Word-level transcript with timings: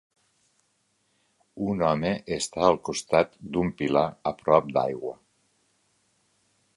Un 1.73 1.83
home 1.89 2.13
està 2.37 2.65
al 2.69 2.79
costat 2.89 3.37
d'un 3.57 3.69
pilar 3.83 4.05
a 4.31 4.37
prop 4.43 4.75
d'aigua. 4.79 5.15